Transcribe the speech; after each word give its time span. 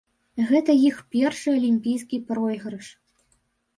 Гэта 0.51 0.75
іх 0.89 0.95
першы 1.17 1.49
алімпійскі 1.59 2.23
пройгрыш. 2.31 2.87